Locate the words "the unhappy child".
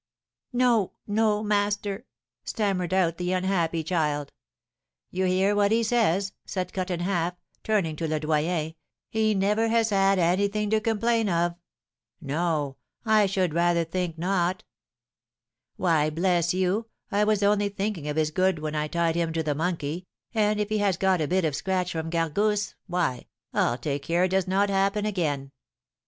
3.19-4.31